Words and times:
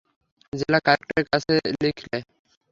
জেলা 0.53 0.79
কালেক্টরের 0.85 1.25
কাছে 1.31 1.53
লিখলে। 1.83 2.17